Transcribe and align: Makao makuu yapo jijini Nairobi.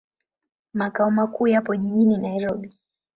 Makao 0.73 1.11
makuu 1.11 1.47
yapo 1.47 1.75
jijini 1.75 2.17
Nairobi. 2.17 2.77